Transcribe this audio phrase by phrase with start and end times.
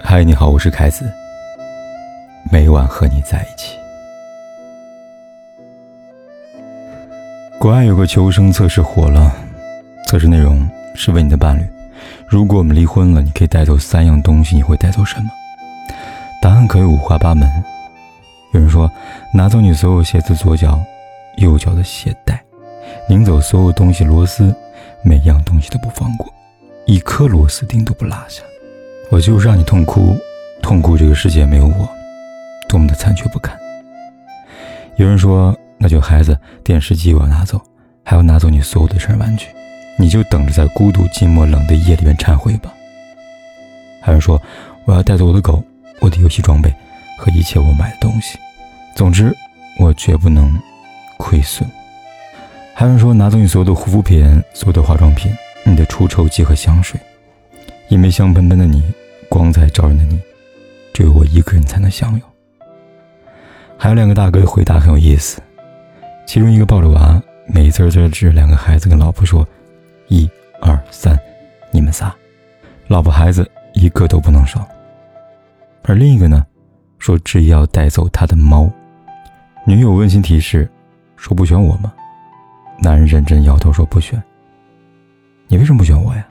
[0.00, 1.10] 嗨，你好，我是凯子。
[2.50, 3.76] 每晚和你在一起。
[7.58, 9.34] 国外有个求生测试火了，
[10.06, 11.66] 测试内容是问你的伴侣：
[12.26, 15.30] 如果我们离婚了，你可以带走三样东西，你会带走什么？
[16.42, 17.48] 答案可以五花八门。
[18.52, 18.90] 有人说
[19.32, 20.80] 拿走你所有鞋子左脚、
[21.38, 22.40] 右脚的鞋带，
[23.08, 24.54] 拧走所有东西螺丝，
[25.02, 26.32] 每样东西都不放过，
[26.86, 28.42] 一颗螺丝钉都不落下。
[29.10, 30.16] 我就让你痛哭，
[30.62, 31.88] 痛哭这个世界没有我，
[32.68, 33.56] 多么的残缺不堪。
[34.96, 37.60] 有人说，那就孩子、电视机我要拿走，
[38.02, 39.46] 还要拿走你所有的成人玩具，
[39.98, 42.72] 你就等着在孤独、寂寞、冷的夜里面忏悔吧。
[44.00, 44.40] 还有人说，
[44.84, 45.62] 我要带走我的狗、
[46.00, 46.72] 我的游戏装备
[47.18, 48.38] 和一切我买的东西，
[48.96, 49.36] 总之
[49.78, 50.52] 我绝不能
[51.18, 51.68] 亏损。
[52.74, 55.32] 还有人说，拿走你所有的护肤品、所有的化妆品、
[55.64, 56.98] 你的除臭剂和香水。
[57.88, 58.82] 因为香喷喷的你，
[59.28, 60.20] 光彩照人的你，
[60.92, 62.20] 只有我一个人才能享有。
[63.76, 65.42] 还有两个大哥的回答很有意思，
[66.26, 69.46] 其中一个抱着娃，美滋滋指着两个孩子跟老婆说
[70.08, 70.28] ：“一、
[70.60, 71.18] 二、三，
[71.70, 72.12] 你们仨，
[72.86, 74.66] 老婆孩子一个都不能少。”
[75.84, 76.46] 而另一个呢，
[76.98, 78.70] 说执意要带走他的猫。
[79.66, 80.68] 女友温馨提示
[81.16, 81.92] 说：“不选我吗？”
[82.80, 84.20] 男人认真摇头说：“不选。”
[85.48, 86.26] 你为什么不选我呀？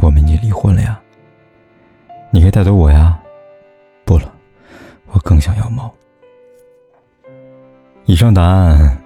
[0.00, 0.98] 我们已经离婚了呀，
[2.30, 3.18] 你可以带走我呀。
[4.04, 4.30] 不了，
[5.12, 5.92] 我更想要猫。
[8.04, 8.98] 以上答案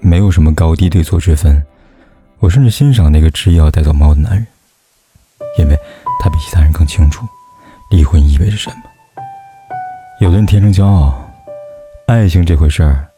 [0.00, 1.64] 没有什么高低对错之分，
[2.38, 4.46] 我甚至欣赏那个执意要带走猫的男人，
[5.58, 5.76] 因为
[6.20, 7.26] 他比其他人更清楚
[7.90, 8.76] 离婚意味着什么。
[10.20, 11.14] 有的人天生骄傲，
[12.06, 13.08] 爱情这回事儿，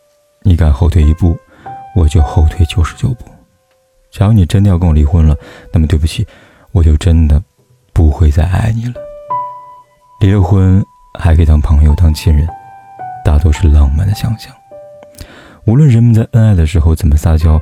[0.42, 1.36] 你敢后退一步，
[1.96, 3.24] 我就后退九十九步。
[4.10, 5.36] 假如你真的要跟我离婚了，
[5.72, 6.24] 那么对不起。
[6.74, 7.40] 我就真的
[7.92, 8.94] 不会再爱你了。
[10.18, 10.84] 离了婚
[11.16, 12.48] 还可以当朋友、当亲人，
[13.24, 14.52] 大多是浪漫的想象。
[15.66, 17.60] 无论人们在恩爱的时候怎么撒娇，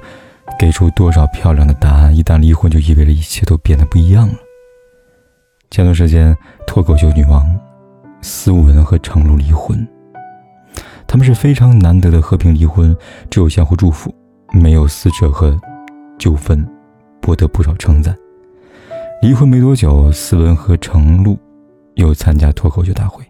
[0.58, 4.34] 给出多少漂亮的答案，一旦离婚，就意味着一切都变得不一样了。
[5.70, 6.34] 前段时间，
[6.66, 7.46] 脱口秀女王
[8.22, 9.86] 斯文和程璐离婚，
[11.06, 12.96] 他们是非常难得的和平离婚，
[13.28, 14.14] 只有相互祝福，
[14.52, 15.60] 没有撕扯和
[16.18, 16.66] 纠纷，
[17.20, 18.16] 博得不少称赞。
[19.22, 21.38] 离婚没多久，思文和程璐
[21.94, 23.24] 又参加脱口秀大会。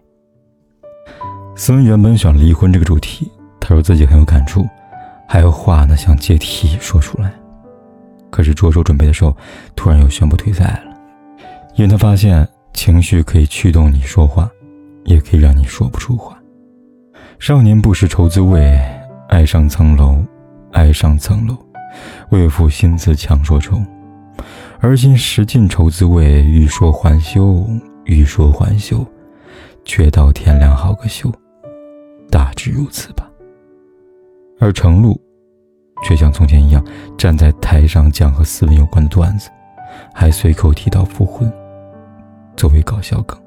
[1.55, 4.67] 思文原本选离婚这个主题，他说自己很有感触，
[5.27, 7.31] 还有话呢想借题说出来。
[8.31, 9.37] 可是着手准备的时候，
[9.75, 10.97] 突然又宣布退赛了，
[11.75, 14.49] 因为他发现情绪可以驱动你说话，
[15.05, 16.35] 也可以让你说不出话。
[17.37, 18.81] 少年不识愁滋味，
[19.29, 20.17] 爱上层楼，
[20.71, 21.55] 爱上层楼，
[22.31, 23.79] 为赋新词强说愁。
[24.85, 27.65] 而今识尽愁滋味，欲说还休，
[28.03, 29.03] 欲说还休，
[29.85, 31.31] 却道天凉好个休。
[32.29, 33.31] 大致如此吧。
[34.59, 35.17] 而程璐，
[36.03, 36.85] 却像从前一样
[37.17, 39.49] 站在台上讲和斯文有关的段子，
[40.13, 41.49] 还随口提到复婚，
[42.57, 43.39] 作为搞笑梗，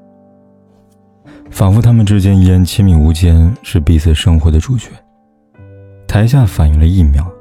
[1.51, 4.89] 仿佛他们之间依然亲密无间，是彼此生活的主角。
[6.07, 7.31] 台下反应了一秒，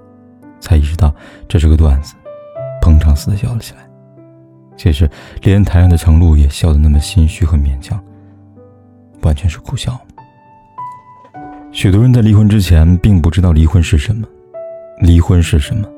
[0.60, 1.14] 才意识到
[1.48, 2.14] 这是个段子，
[2.86, 3.80] 哼唱似的笑了起来。
[4.76, 5.08] 其实，
[5.42, 7.98] 连台上的程璐也笑得那么心虚和勉强，
[9.22, 9.98] 完全是苦笑。
[11.72, 14.26] 许多人在离婚之前并不知道离婚是什么，
[15.00, 15.88] 离婚是什么？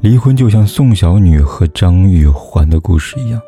[0.00, 3.40] 离婚就像宋小女和张玉环的故事一样，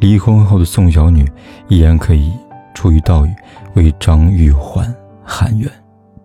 [0.00, 1.24] 离婚后的宋小女
[1.68, 2.32] 依然可以
[2.74, 3.30] 出于道义
[3.74, 4.92] 为张玉环
[5.24, 5.70] 喊冤，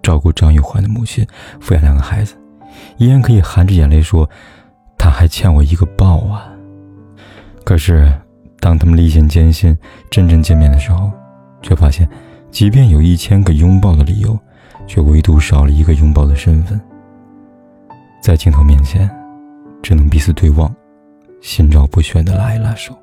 [0.02, 1.26] 照顾张玉环的母亲，
[1.60, 2.36] 抚养两个孩子，
[2.98, 4.30] 依然可以含着眼泪说
[5.02, 6.48] ：“他还欠我一个抱啊。”
[7.66, 8.08] 可是，
[8.60, 9.76] 当他们历尽艰辛，
[10.12, 11.12] 真正见面的时候，
[11.64, 12.08] 却发现，
[12.52, 14.38] 即便有一千个拥抱的理由，
[14.86, 16.80] 却唯独少了一个拥抱的身份。
[18.22, 19.10] 在镜头面前，
[19.82, 20.72] 只能彼此对望，
[21.42, 22.96] 心照不宣的拉一拉手。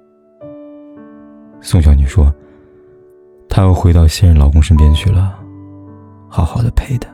[1.61, 2.33] 宋小女说
[3.51, 5.37] ：“她要回到现任老公身边去了，
[6.29, 7.09] 好好的陪他。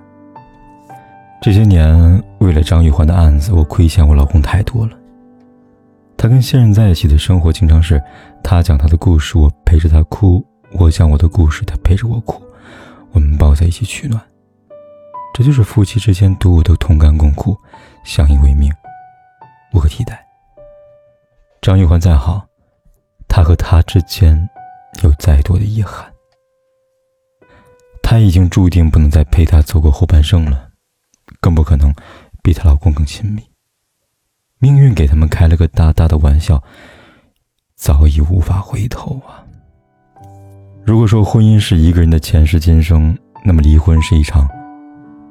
[1.44, 4.96] 这些年，为了张玉环的案子，我亏欠我老公太多了。”
[6.16, 8.02] 他跟现任在一起的生活，经常是
[8.42, 10.42] 他讲他的故事，我陪着他哭；
[10.72, 12.42] 我讲我的故事，他陪着我哭。
[13.12, 14.18] 我们抱在一起取暖，
[15.34, 17.54] 这就是夫妻之间独有的同甘共苦、
[18.06, 18.72] 相依为命，
[19.74, 20.26] 无可替代。
[21.60, 22.42] 张玉环再好，
[23.28, 24.48] 他和他之间
[25.02, 26.10] 有再多的遗憾，
[28.02, 30.70] 他已经注定不能再陪她走过后半生了，
[31.44, 31.94] 更不可能
[32.42, 33.42] 比她老公更亲密。
[34.60, 36.62] 命运给他们开了个大大的玩笑，
[37.74, 39.44] 早已无法回头啊！
[40.86, 43.14] 如果说婚姻是一个人的前世今生，
[43.44, 44.48] 那么离婚是一场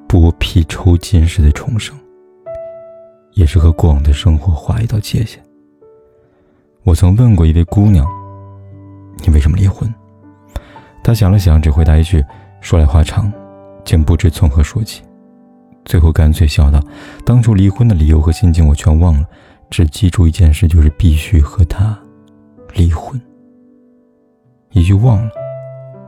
[0.08, 1.98] 剥皮抽筋式的重生，
[3.32, 5.44] 也是和过往的生活划一道界限。
[6.84, 8.06] 我曾问过一位姑娘
[9.26, 9.92] ：“你为什么离婚？”
[11.04, 12.24] 她想了想，只回答一句
[12.62, 13.34] ：“说来话长，
[13.84, 15.02] 竟不知从何说起。”
[15.86, 16.82] 最后干脆笑道
[17.26, 19.28] ：“当初离婚的理由和心情我全忘了，
[19.70, 21.98] 只记住一件事，就是必须和他
[22.74, 23.20] 离婚。
[24.72, 25.32] 一句忘了。”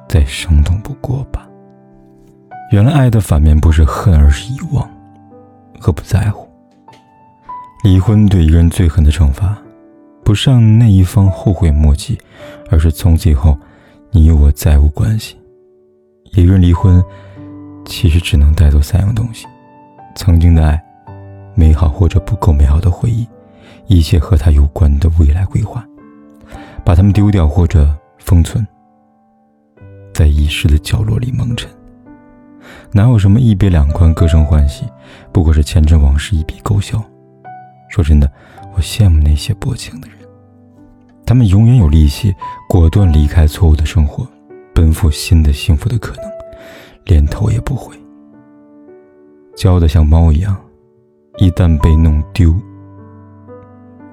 [0.07, 1.49] 再生动不过吧。
[2.71, 4.87] 原来爱的反面不是恨，而是遗忘
[5.79, 6.47] 和不在乎。
[7.83, 9.57] 离婚对一个人最狠的惩罚，
[10.23, 12.17] 不是让那一方后悔莫及，
[12.69, 13.57] 而是从此以后，
[14.11, 15.35] 你我再无关系。
[16.33, 17.03] 一个人离婚，
[17.83, 19.47] 其实只能带走三样东西：
[20.15, 20.81] 曾经的爱、
[21.53, 23.27] 美好或者不够美好的回忆，
[23.87, 25.85] 一切和他有关的未来规划，
[26.83, 28.65] 把他们丢掉或者封存。
[30.13, 31.69] 在遗失的角落里蒙尘，
[32.93, 34.85] 哪有什么一别两宽、各生欢喜？
[35.33, 37.03] 不过是前尘往事一笔勾销。
[37.89, 38.31] 说真的，
[38.73, 40.17] 我羡慕那些薄情的人，
[41.25, 42.33] 他们永远有力气
[42.69, 44.25] 果断离开错误的生活，
[44.73, 46.31] 奔赴新的幸福的可能，
[47.03, 47.93] 连头也不回。
[49.65, 50.55] 娇的像猫一样，
[51.39, 52.53] 一旦被弄丢，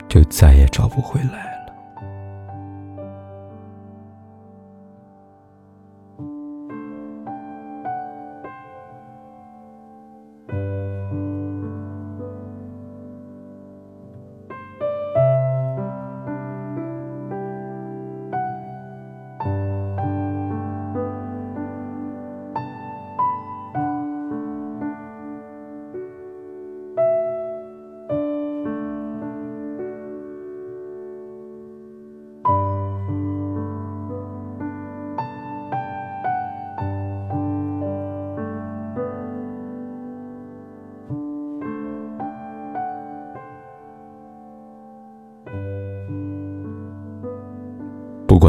[0.09, 1.52] 就再也找不回来。